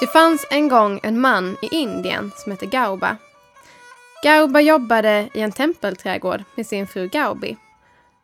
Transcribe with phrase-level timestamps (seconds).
[0.00, 3.16] Det fanns en gång en man i Indien som hette Gauba.
[4.22, 7.56] Gauba jobbade i en tempelträdgård med sin fru Gaubi.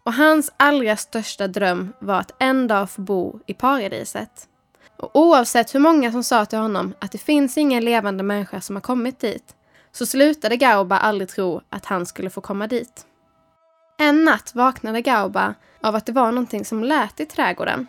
[0.02, 4.48] Och hans allra största dröm var att en dag få bo i paradiset.
[4.96, 8.76] Och oavsett hur många som sa till honom att det finns ingen levande människa som
[8.76, 9.54] har kommit dit,
[9.92, 13.06] så slutade Gauba aldrig tro att han skulle få komma dit.
[13.98, 17.86] En natt vaknade Gauba av att det var någonting som lät i trädgården.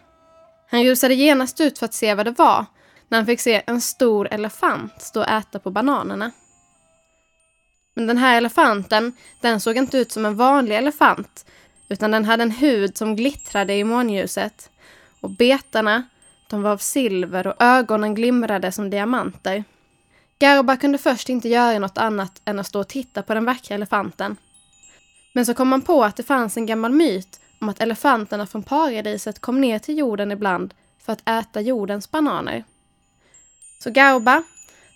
[0.71, 2.65] Han rusade genast ut för att se vad det var
[3.13, 6.31] när han fick se en stor elefant stå och äta på bananerna.
[7.93, 11.45] Men den här elefanten, den såg inte ut som en vanlig elefant
[11.89, 14.69] utan den hade en hud som glittrade i månljuset
[15.21, 16.03] och betarna,
[16.49, 19.63] de var av silver och ögonen glimrade som diamanter.
[20.39, 23.75] Garba kunde först inte göra något annat än att stå och titta på den vackra
[23.75, 24.37] elefanten.
[25.33, 28.63] Men så kom man på att det fanns en gammal myt om att elefanterna från
[28.63, 32.63] paradiset kom ner till jorden ibland för att äta jordens bananer.
[33.83, 34.43] Så Garba,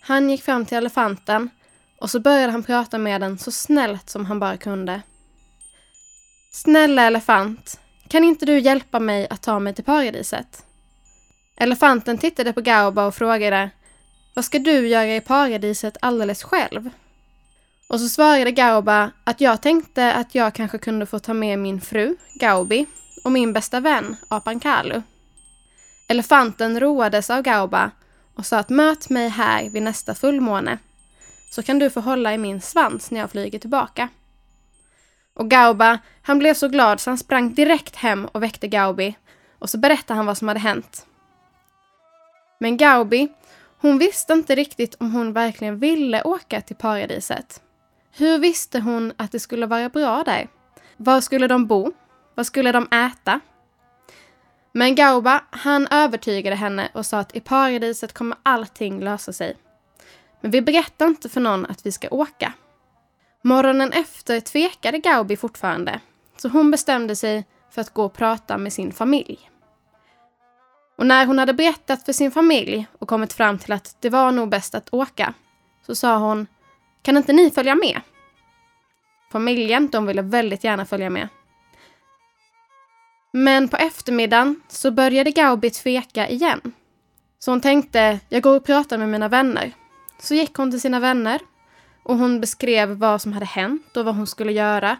[0.00, 1.50] han gick fram till elefanten
[1.98, 5.02] och så började han prata med den så snällt som han bara kunde.
[6.52, 10.64] Snälla elefant, kan inte du hjälpa mig att ta mig till paradiset?
[11.56, 13.70] Elefanten tittade på Gauba och frågade
[14.34, 16.90] Vad ska du göra i paradiset alldeles själv?
[17.88, 21.80] Och så svarade Gauba att jag tänkte att jag kanske kunde få ta med min
[21.80, 22.86] fru, Gaubi,
[23.24, 25.02] och min bästa vän, apan Kalu.
[26.08, 27.90] Elefanten roades av Gauba
[28.38, 30.78] och sa att möt mig här vid nästa fullmåne,
[31.50, 34.08] så kan du få hålla i min svans när jag flyger tillbaka.
[35.34, 39.16] Och Gauba, han blev så glad så han sprang direkt hem och väckte Gaubi
[39.58, 41.06] och så berättade han vad som hade hänt.
[42.60, 43.28] Men Gaubi,
[43.80, 47.62] hon visste inte riktigt om hon verkligen ville åka till paradiset.
[48.16, 50.48] Hur visste hon att det skulle vara bra där?
[50.96, 51.92] Var skulle de bo?
[52.34, 53.40] Vad skulle de äta?
[54.78, 59.56] Men Gauba, han övertygade henne och sa att i paradiset kommer allting lösa sig.
[60.40, 62.52] Men vi berättar inte för någon att vi ska åka.
[63.42, 66.00] Morgonen efter tvekade Gaubi fortfarande,
[66.36, 69.50] så hon bestämde sig för att gå och prata med sin familj.
[70.98, 74.30] Och när hon hade berättat för sin familj och kommit fram till att det var
[74.30, 75.34] nog bäst att åka,
[75.86, 76.46] så sa hon
[77.02, 78.00] Kan inte ni följa med?
[79.32, 81.28] Familjen, de ville väldigt gärna följa med.
[83.38, 86.60] Men på eftermiddagen så började Gaubi tveka igen.
[87.38, 89.72] Så hon tänkte, jag går och pratar med mina vänner.
[90.20, 91.40] Så gick hon till sina vänner
[92.02, 94.96] och hon beskrev vad som hade hänt och vad hon skulle göra.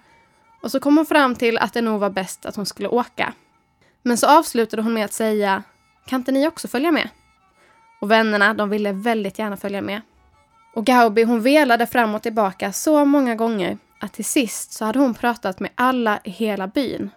[0.63, 3.33] Och så kom hon fram till att det nog var bäst att hon skulle åka.
[4.03, 5.63] Men så avslutade hon med att säga,
[6.07, 7.09] kan inte ni också följa med?
[8.01, 10.01] Och vännerna, de ville väldigt gärna följa med.
[10.75, 14.99] Och Gaubi, hon velade fram och tillbaka så många gånger att till sist så hade
[14.99, 17.11] hon pratat med alla i hela byn.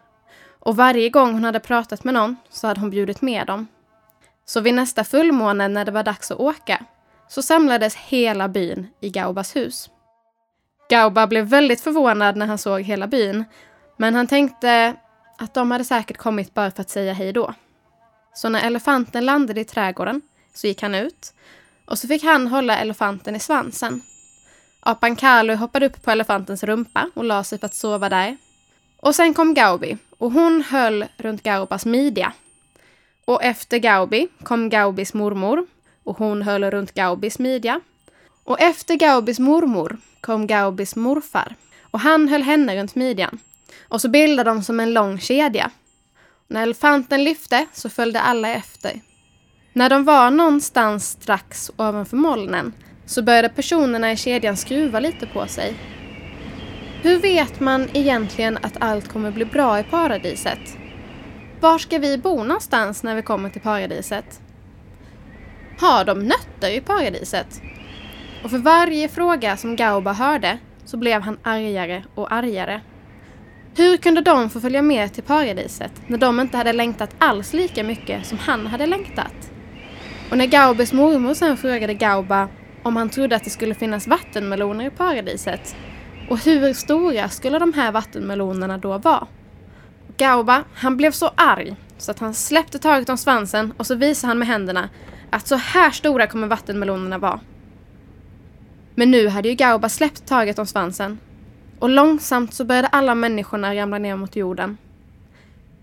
[0.61, 3.67] Och varje gång hon hade pratat med någon så hade hon bjudit med dem.
[4.45, 6.85] Så vid nästa fullmåne när det var dags att åka
[7.29, 9.89] så samlades hela byn i Gaubas hus.
[10.89, 13.45] Gauba blev väldigt förvånad när han såg hela byn,
[13.97, 14.95] men han tänkte
[15.37, 17.53] att de hade säkert kommit bara för att säga hej då.
[18.33, 20.21] Så när elefanten landade i trädgården
[20.53, 21.33] så gick han ut
[21.85, 24.01] och så fick han hålla elefanten i svansen.
[24.79, 28.37] Apan Kalu hoppade upp på elefantens rumpa och la sig för att sova där.
[28.97, 32.33] Och sen kom Gaubi och hon höll runt Gaubas midja.
[33.25, 35.65] Och efter Gaubi kom Gaubis mormor
[36.03, 37.81] och hon höll runt Gaubis midja.
[38.43, 41.55] Och efter Gaubis mormor kom Gaubis morfar
[41.91, 43.39] och han höll henne runt midjan.
[43.87, 45.71] Och så bildade de som en lång kedja.
[46.47, 49.01] När elefanten lyfte så följde alla efter.
[49.73, 52.73] När de var någonstans strax ovanför molnen
[53.05, 55.75] så började personerna i kedjan skruva lite på sig.
[57.03, 60.77] Hur vet man egentligen att allt kommer bli bra i paradiset?
[61.59, 64.41] Var ska vi bo någonstans när vi kommer till paradiset?
[65.79, 67.61] Har de nötter i paradiset?
[68.43, 72.81] Och för varje fråga som Gauba hörde så blev han argare och argare.
[73.77, 77.83] Hur kunde de få följa med till paradiset när de inte hade längtat alls lika
[77.83, 79.51] mycket som han hade längtat?
[80.31, 82.47] Och när Gaubes mormor sen frågade Gauba
[82.83, 85.75] om han trodde att det skulle finnas vattenmeloner i paradiset
[86.31, 89.27] och hur stora skulle de här vattenmelonerna då vara?
[90.17, 94.29] Gauba, han blev så arg så att han släppte taget om svansen och så visade
[94.29, 94.89] han med händerna
[95.29, 97.39] att så här stora kommer vattenmelonerna vara.
[98.95, 101.19] Men nu hade ju Gauba släppt taget om svansen
[101.79, 104.77] och långsamt så började alla människorna ramla ner mot jorden.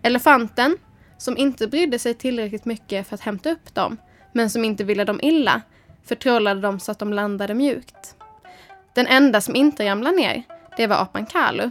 [0.02, 0.76] Elefanten,
[1.18, 3.96] som inte brydde sig tillräckligt mycket för att hämta upp dem,
[4.32, 5.62] men som inte ville dem illa,
[6.04, 8.17] förtrollade dem så att de landade mjukt.
[8.94, 10.42] Den enda som inte ramlade ner,
[10.76, 11.70] det var apan Kalu.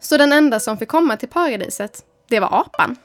[0.00, 2.96] Så den enda som fick komma till paradiset, det var apan.